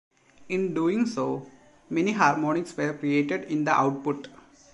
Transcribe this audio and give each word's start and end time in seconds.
In 0.49 0.73
doing 0.73 1.05
so, 1.05 1.45
many 1.87 2.13
harmonics 2.13 2.75
were 2.75 2.91
created 2.97 3.43
in 3.43 3.65
the 3.65 3.71
output. 3.71 4.29